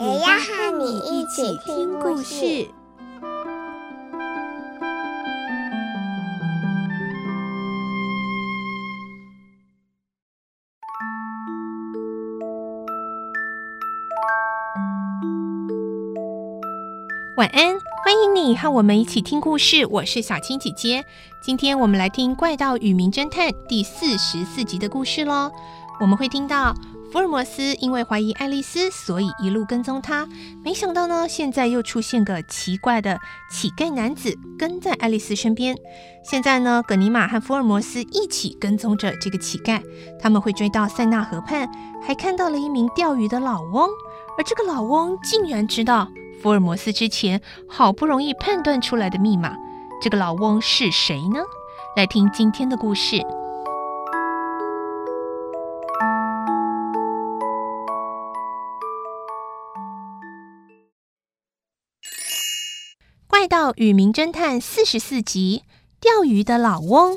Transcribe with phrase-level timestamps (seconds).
[0.00, 2.66] 也要和你一起听故事。
[17.36, 19.84] 晚安，欢迎你和我们一起听故事。
[19.84, 21.04] 我是小青姐姐，
[21.42, 25.50] 今天我们来听《怪盗与名侦探》第四十四集的故事喽。
[26.00, 26.74] 我们会听到。
[27.12, 30.28] 福尔摩斯因为怀疑爱丽丝，所以一路跟踪她。
[30.62, 33.18] 没想到呢，现在又出现个奇怪的
[33.50, 35.76] 乞丐男子跟在爱丽丝身边。
[36.22, 39.82] 现在呢，葛尼玛和福尔摩斯一起跟踪着这个乞丐。
[40.20, 41.68] 他们会追到塞纳河畔，
[42.00, 43.88] 还看到了一名钓鱼的老翁。
[44.38, 46.08] 而这个老翁竟然知道
[46.40, 49.56] 福尔摩斯之前好不容易判断出来的密码。
[50.00, 51.40] 这个老翁是谁呢？
[51.96, 53.16] 来听今天的故事。
[63.76, 65.62] 《与名侦探》四十四集：
[66.00, 67.16] 钓鱼的老翁。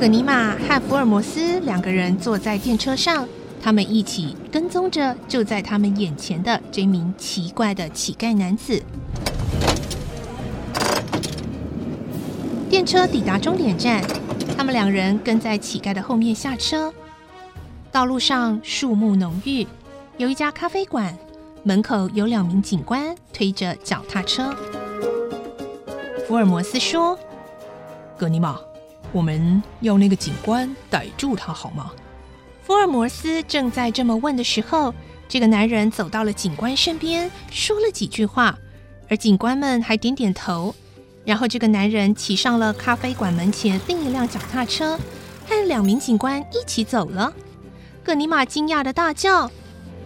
[0.00, 3.26] 葛尼玛和福尔摩斯两个人坐在电车上，
[3.62, 8.82] 他们一起跟踪着就在他们眼前的这名奇怪的乞丐男子。
[12.68, 14.04] 电车抵达终点站，
[14.64, 16.90] 他们两人跟在乞丐的后面下车。
[17.92, 19.66] 道路上树木浓郁，
[20.16, 21.14] 有一家咖啡馆，
[21.62, 24.56] 门口有两名警官推着脚踏车。
[26.26, 27.18] 福尔摩斯说
[28.16, 28.58] ：“格尼玛，
[29.12, 31.92] 我们要那个警官逮住他好吗？”
[32.64, 34.94] 福尔摩斯正在这么问的时候，
[35.28, 38.58] 这个男人走到了警官身边，说了几句话，
[39.10, 40.74] 而警官们还点点头。
[41.24, 44.98] 然后，这个男人骑上了咖啡馆门前另一辆脚踏车，
[45.48, 47.32] 和两名警官一起走了。
[48.02, 49.50] 葛尼玛惊讶的大叫：“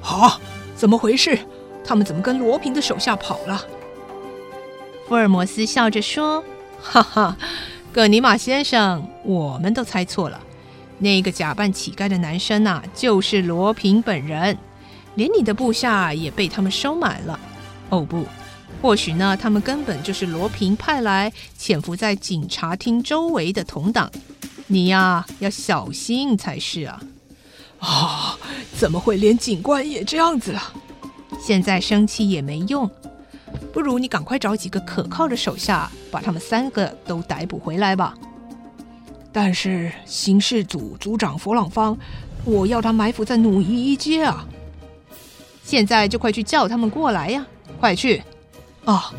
[0.01, 0.39] 啊，
[0.77, 1.37] 怎么回事？
[1.85, 3.61] 他们怎么跟罗平的手下跑了？”
[5.09, 6.45] 福尔摩斯笑着说
[6.81, 7.37] ：“哈哈，
[7.93, 10.41] 葛尼玛先生，我们都猜错了。
[10.99, 14.57] 那个假扮乞丐的男生呐、啊，就是罗平本人，
[15.17, 17.41] 连你的部下也被他们收买了。
[17.89, 18.25] 哦不。”
[18.81, 24.11] 或许呢，他们根本就是罗平派来潜伏在警察厅周围的同党，
[24.69, 27.03] 你呀要小心才是啊！
[27.81, 28.39] 啊，
[28.77, 30.73] 怎么会连警官也这样子啊？
[31.41, 32.89] 现在生气也没用，
[33.73, 38.15] 不如你赶快找几个可靠的手下，把他们三个都逮捕回来吧。
[39.33, 41.99] 但是刑事组组长弗朗芳，
[42.45, 44.47] 我要他埋伏在努伊一街啊！
[45.65, 47.45] 现在就快去叫他们过来呀！
[47.81, 48.23] 快去！
[48.89, 49.13] 哦！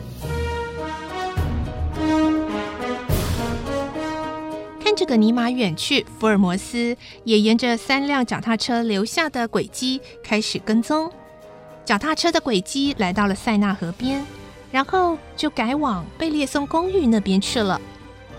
[4.84, 11.12] 看着葛尼玛远去，福尔摩斯也沿着三辆脚踏车留下的轨迹开始跟踪。
[11.86, 14.26] 脚踏车的轨迹来到了塞纳河边，
[14.72, 17.80] 然后就改往贝列松公寓那边去了。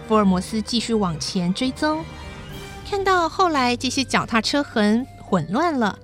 [0.09, 2.05] 福尔摩斯继续往前追踪，
[2.91, 5.97] 看到后来这些脚踏车痕混乱了，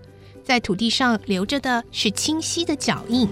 [0.45, 3.29] 在土地上留着的是清晰的脚印。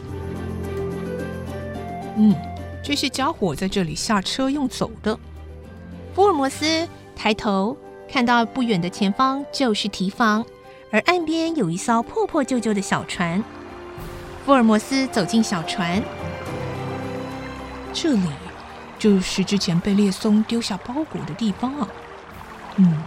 [2.16, 2.34] 嗯，
[2.82, 5.18] 这些家伙在这里下车用走的。
[6.14, 7.76] 福尔摩斯抬头
[8.08, 10.44] 看到不远的前方就是堤防，
[10.90, 13.42] 而岸边有一艘破破旧旧的小船。
[14.46, 16.02] 福尔摩斯走进小船，
[17.92, 18.28] 这里
[18.98, 21.88] 就是之前被列松丢下包裹的地方啊。
[22.76, 23.02] 嗯，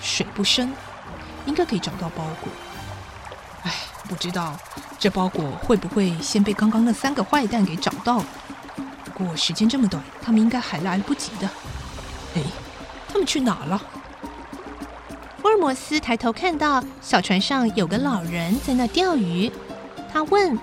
[0.00, 0.72] 水不深，
[1.46, 2.50] 应该可以找到包裹。
[3.68, 3.74] 哎，
[4.08, 4.56] 不知道
[4.98, 8.26] 这包裹会不会先被刚刚那三个坏蛋给找到了？
[9.04, 11.46] 不过时间这么短，他们应该还来不及的。
[12.34, 12.42] 哎，
[13.06, 13.78] 他们去哪了？
[15.42, 19.52] 福尔摩斯抬头看到小船上有个老人在那钓鱼，
[20.10, 20.58] 他问：“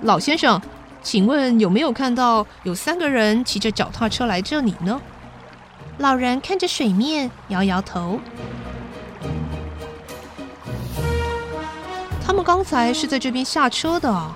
[0.00, 0.58] 老先生，
[1.02, 4.98] 请问有没有看到有三个人骑着脚踏车来这里呢？”
[5.98, 8.18] 老人看着水面，摇摇头。
[12.42, 14.32] 刚才是在这边下车的。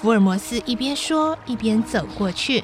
[0.00, 2.62] 福尔摩斯一边说一边走过去。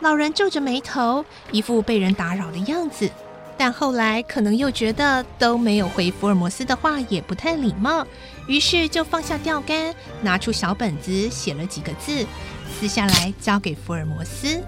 [0.00, 3.10] 老人皱着眉头，一副被人打扰的样子。
[3.56, 8.04] 但后来可能又觉得都没有回福尔摩斯的话也不太礼貌，
[8.48, 12.26] 于是就放下钓竿，拿出小本子写了几个字，
[12.68, 14.60] 撕下来交给福尔摩斯。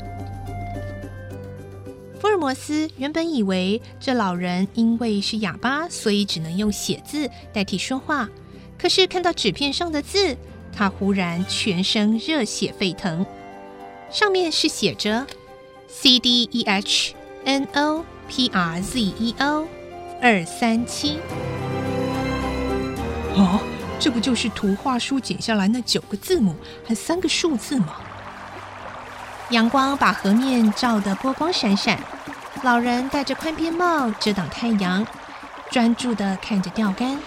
[2.20, 8.28] 福尔摩斯原本以为这老人因为是哑巴，所以只能用写字代替说话。
[8.78, 10.36] 可是看到纸片上的字，
[10.76, 13.24] 他忽然全身热血沸腾。
[14.10, 15.26] 上面是写着
[15.88, 17.14] “C D E H
[17.44, 19.66] N O P R Z E O
[20.20, 21.18] 二三七”。
[23.34, 23.60] 哦，
[23.98, 26.54] 这不就是图画书剪下来那九个字母
[26.86, 27.96] 和三个数字吗？
[29.50, 31.98] 阳光把河面照得波光闪闪，
[32.62, 35.06] 老人戴着宽边帽遮挡太阳，
[35.70, 37.18] 专注地看着钓竿。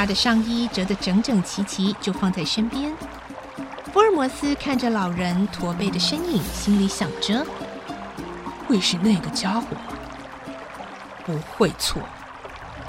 [0.00, 2.90] 他的上衣折得整整齐齐，就放在身边。
[3.92, 7.44] 福尔摩斯看着老人驼背的身影，心里想着：
[8.66, 9.76] 会是那个家伙？
[11.26, 12.00] 不会错，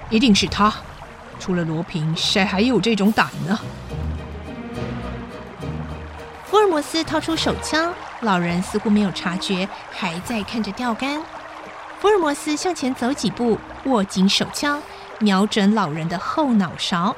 [0.09, 0.73] 一定是他。
[1.37, 3.59] 除了罗平，谁还有这种胆呢？
[6.45, 7.93] 福尔摩斯掏出手枪。
[8.21, 11.21] 老人似乎没有察觉，还在看着钓竿。
[11.99, 14.81] 福尔摩斯向前走几步，握紧手枪，
[15.21, 17.15] 瞄准老人的后脑勺。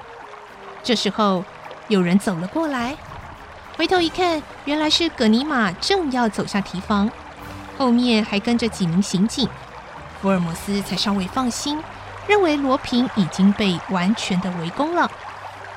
[0.83, 1.43] 这时候，
[1.87, 2.95] 有人走了过来，
[3.77, 7.09] 回头一看，原来是葛尼玛正要走下堤防，
[7.77, 9.47] 后面还跟着几名刑警。
[10.21, 11.81] 福尔摩斯才稍微放心，
[12.27, 15.09] 认为罗平已经被完全的围攻了。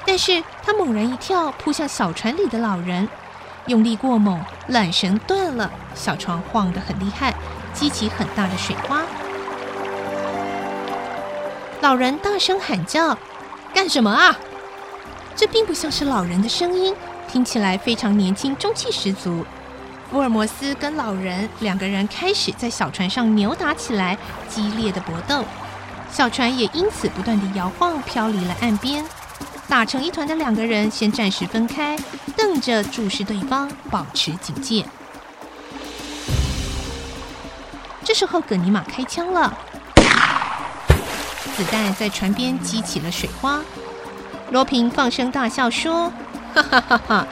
[0.04, 3.08] 但是他猛然一跳，扑向小船里的老人。
[3.66, 7.34] 用力过猛，缆绳断了，小船晃得很厉害，
[7.72, 9.02] 激起很大的水花。
[11.86, 13.16] 老人大声喊叫
[13.72, 14.36] ：“干什么啊？”
[15.36, 16.92] 这并不像是老人的声音，
[17.28, 19.46] 听起来非常年轻，中气十足。
[20.10, 24.18] 福尔摩斯跟老人两个人开始在小船上扭打起来，
[24.48, 25.44] 激烈的搏斗，
[26.10, 29.04] 小船也因此不断地摇晃，飘离了岸边。
[29.68, 31.96] 打成一团的两个人先暂时分开，
[32.36, 34.84] 瞪着注视对方，保持警戒。
[38.02, 39.56] 这时候，葛尼玛开枪了，
[41.56, 43.60] 子弹在船边激起了水花。
[44.50, 46.12] 罗平放声大笑说
[46.54, 47.26] ：“哈哈哈哈，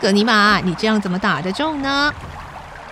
[0.00, 2.12] 葛尼玛，你这样怎么打得中呢？”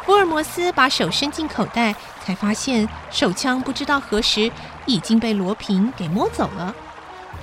[0.07, 1.95] 福尔摩斯把手伸进口袋，
[2.25, 4.51] 才发现手枪不知道何时
[4.87, 6.75] 已经被罗平给摸走了。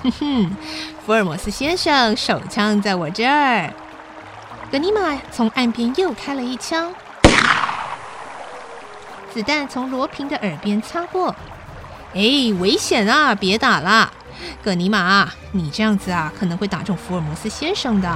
[0.02, 0.56] 哼哼，
[1.04, 3.72] 福尔摩斯先生，手枪在我这儿。
[4.72, 6.92] 格尼玛从岸边又开了一枪，
[9.32, 11.32] 子弹从罗平的耳边擦过。
[12.16, 13.34] 哎，危险啊！
[13.34, 14.10] 别打了，
[14.64, 18.10] 葛尼玛，你这样子啊，可能会打中福尔摩斯先生的。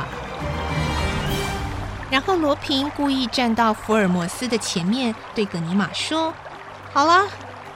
[2.10, 6.32] 然后罗平故意站到福尔摩斯的前面，对葛尼玛说
[6.94, 7.26] ：“好了。”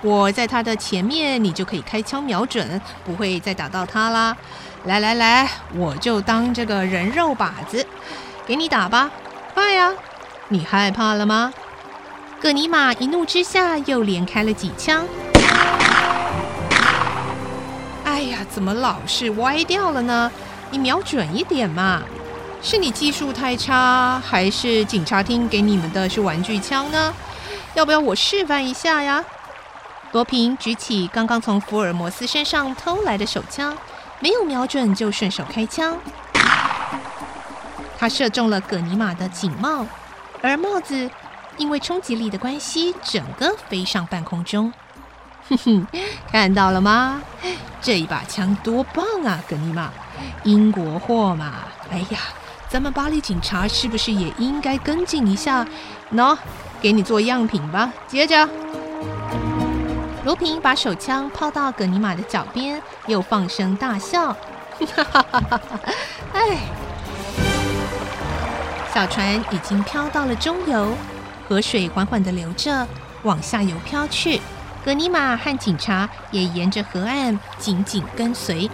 [0.00, 4.34] 我在他的前面，你就可以开枪瞄准，不会再打到他啦。
[4.84, 7.86] 来来来，我就当这个人肉靶子，
[8.46, 9.10] 给你打吧，
[9.52, 9.92] 快呀！
[10.48, 11.52] 你害怕了吗？
[12.40, 15.06] 葛尼玛一怒之下又连开了几枪。
[18.54, 20.30] 怎么老是歪掉了呢？
[20.70, 22.00] 你瞄准一点嘛！
[22.62, 27.12] 是你技术太差，还是警察厅给你们的是玩具枪呢？
[27.74, 29.24] 要不要我示范一下呀？
[30.12, 33.76] 罗平举起刚刚从福尔摩斯身上偷来的手枪，
[34.20, 35.96] 没有瞄准就顺手开枪。
[37.98, 39.84] 他射中了葛尼玛的警帽，
[40.40, 41.10] 而帽子
[41.56, 44.72] 因为冲击力的关系，整个飞上半空中。
[45.48, 45.86] 哼哼，
[46.30, 47.20] 看到了吗？
[47.84, 49.90] 这一把枪多棒啊，葛尼玛，
[50.42, 51.52] 英国货嘛！
[51.90, 52.18] 哎呀，
[52.66, 55.66] 咱们巴黎警察是不是也应该跟进一下？
[56.14, 56.34] 喏，
[56.80, 57.92] 给你做样品吧。
[58.08, 58.48] 接着。
[60.24, 65.60] 卢平把手枪抛到葛尼玛的脚边，又放声大笑，哈哈哈哈！
[66.32, 66.56] 哎，
[68.94, 70.94] 小船已经飘到了中游，
[71.46, 72.88] 河水缓缓地流着，
[73.24, 74.40] 往下游飘去。
[74.84, 78.70] 格尼玛和警察也沿着河岸紧紧跟随。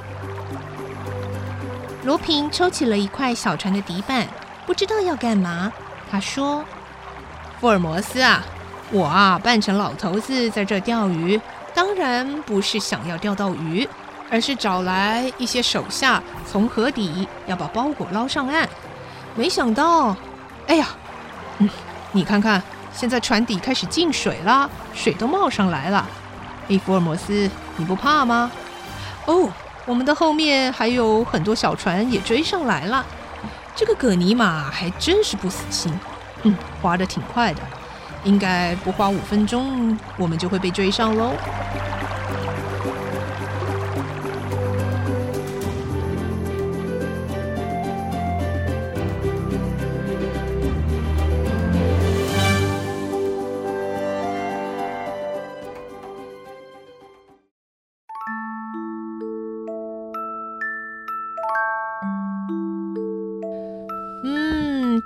[2.04, 4.26] 罗平抽起了一块小船的底板，
[4.66, 5.72] 不知道要干嘛。
[6.10, 6.64] 他说
[7.60, 8.42] ：“福尔摩斯啊。”
[8.92, 11.40] 我啊，扮成老头子在这钓鱼，
[11.72, 13.88] 当然不是想要钓到鱼，
[14.28, 18.68] 而是找来一些手下从河底要把包裹捞上岸。
[19.36, 20.16] 没想到，
[20.66, 20.88] 哎呀，
[21.58, 21.68] 嗯，
[22.10, 22.60] 你看看，
[22.92, 26.06] 现在船底开始进水了，水都冒上来了。
[26.68, 28.50] 哎，福尔摩斯，你不怕吗？
[29.26, 29.48] 哦，
[29.86, 33.04] 我们的后面还有很多小船也追上来了。
[33.74, 35.92] 这个葛尼玛还真是不死心，
[36.42, 37.60] 嗯，划得挺快的。
[38.24, 41.32] 应该不花五分钟，我们就会被追上喽。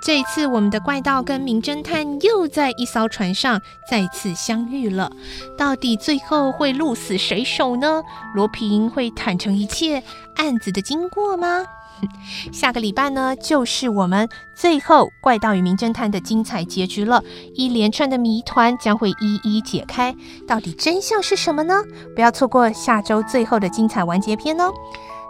[0.05, 3.59] 这一次，我们的怪盗跟名侦探又在一艘船上
[3.89, 5.11] 再次相遇了。
[5.57, 8.03] 到底最后会鹿死谁手呢？
[8.35, 10.03] 罗平会坦诚一切
[10.35, 11.65] 案子的经过吗？
[12.53, 17.23] 下个礼拜呢，就是我们最后怪盗与名侦探的精彩结局了。
[17.55, 20.15] 一连串的谜团将会一一解开，
[20.47, 21.81] 到底真相是什么呢？
[22.13, 24.71] 不要错过下周最后的精彩完结篇哦！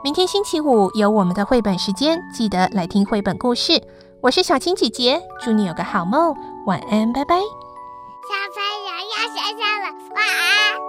[0.03, 3.81] 明天星期五有我们的绘本时间，记得来听绘本故事。
[4.25, 7.35] 我是小青姐姐，祝你有个好梦，晚安，拜拜。
[7.35, 10.84] 小朋友要睡觉了，晚安。